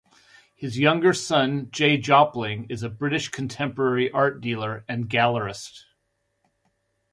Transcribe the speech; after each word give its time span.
His 0.55 0.79
younger 0.79 1.13
son, 1.13 1.69
Jay 1.69 1.95
Jopling, 1.95 2.65
is 2.71 2.81
a 2.81 2.89
British 2.89 3.29
contemporary 3.29 4.09
art 4.09 4.41
dealer 4.41 4.83
and 4.89 5.07
gallerist. 5.07 5.83